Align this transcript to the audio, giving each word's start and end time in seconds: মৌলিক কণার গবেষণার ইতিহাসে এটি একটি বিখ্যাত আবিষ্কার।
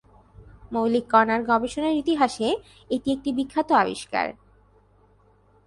মৌলিক 0.73 1.05
কণার 1.11 1.41
গবেষণার 1.43 1.93
ইতিহাসে 1.93 2.47
এটি 2.89 3.07
একটি 3.15 3.29
বিখ্যাত 3.37 3.69
আবিষ্কার। 3.83 4.27